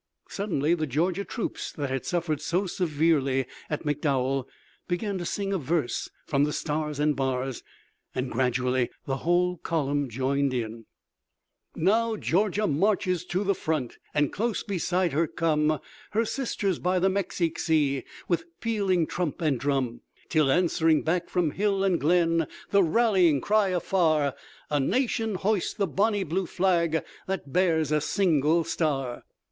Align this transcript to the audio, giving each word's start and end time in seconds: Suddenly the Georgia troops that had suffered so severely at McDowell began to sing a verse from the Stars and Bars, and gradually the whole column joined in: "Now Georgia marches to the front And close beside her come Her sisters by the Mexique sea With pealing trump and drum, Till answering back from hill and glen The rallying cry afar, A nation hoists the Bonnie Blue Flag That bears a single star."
Suddenly 0.29 0.73
the 0.73 0.87
Georgia 0.87 1.23
troops 1.23 1.71
that 1.73 1.91
had 1.91 2.07
suffered 2.07 2.41
so 2.41 2.65
severely 2.65 3.45
at 3.69 3.83
McDowell 3.83 4.45
began 4.87 5.19
to 5.19 5.25
sing 5.27 5.53
a 5.53 5.59
verse 5.59 6.09
from 6.25 6.43
the 6.43 6.51
Stars 6.53 6.99
and 6.99 7.15
Bars, 7.15 7.61
and 8.15 8.31
gradually 8.31 8.89
the 9.05 9.17
whole 9.17 9.57
column 9.57 10.09
joined 10.09 10.55
in: 10.55 10.85
"Now 11.75 12.15
Georgia 12.15 12.65
marches 12.65 13.23
to 13.25 13.43
the 13.43 13.53
front 13.53 13.99
And 14.15 14.33
close 14.33 14.63
beside 14.63 15.13
her 15.13 15.27
come 15.27 15.79
Her 16.13 16.25
sisters 16.25 16.79
by 16.79 16.97
the 16.97 17.07
Mexique 17.07 17.59
sea 17.59 18.03
With 18.27 18.45
pealing 18.59 19.05
trump 19.05 19.39
and 19.39 19.59
drum, 19.59 20.01
Till 20.29 20.49
answering 20.51 21.03
back 21.03 21.29
from 21.29 21.51
hill 21.51 21.83
and 21.83 21.99
glen 22.01 22.47
The 22.71 22.81
rallying 22.81 23.39
cry 23.39 23.67
afar, 23.67 24.33
A 24.71 24.79
nation 24.79 25.35
hoists 25.35 25.75
the 25.75 25.85
Bonnie 25.85 26.23
Blue 26.23 26.47
Flag 26.47 27.03
That 27.27 27.53
bears 27.53 27.91
a 27.91 28.01
single 28.01 28.63
star." 28.63 29.25